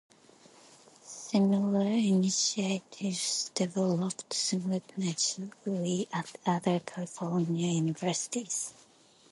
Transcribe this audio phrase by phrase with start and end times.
[1.03, 8.73] Similar initiatives developed simultaneously at other California universities.